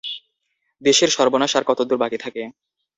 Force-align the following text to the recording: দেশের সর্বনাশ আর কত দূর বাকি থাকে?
দেশের 0.81 1.09
সর্বনাশ 1.09 1.51
আর 1.57 1.63
কত 1.69 1.79
দূর 1.87 1.97
বাকি 2.03 2.17
থাকে? 2.23 2.43